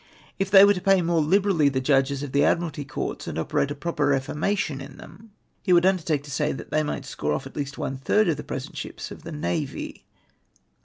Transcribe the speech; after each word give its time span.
If 0.39 0.49
they 0.49 0.65
were 0.65 0.73
to 0.73 0.81
pay 0.81 1.03
more 1.03 1.21
liberally 1.21 1.69
the 1.69 1.79
Judges 1.79 2.23
of 2.23 2.31
the 2.31 2.43
Admiralty 2.43 2.83
Courts, 2.83 3.27
and 3.27 3.37
operate 3.37 3.69
a 3.69 3.75
proper 3.75 4.07
reformation 4.07 4.81
in 4.81 4.97
them, 4.97 5.29
he 5.61 5.73
would 5.73 5.85
undertake 5.85 6.23
to 6.23 6.31
say 6.31 6.51
that 6.51 6.71
they 6.71 6.81
might 6.81 7.05
score 7.05 7.33
off 7.33 7.45
at 7.45 7.55
least 7.55 7.77
one 7.77 7.97
third 7.97 8.27
of 8.27 8.37
the 8.37 8.43
present 8.43 8.75
ships 8.77 9.11
of 9.11 9.21
the 9.21 9.31
navy. 9.31 10.07